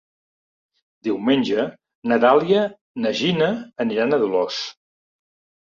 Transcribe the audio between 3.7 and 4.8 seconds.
aniran a Dolors.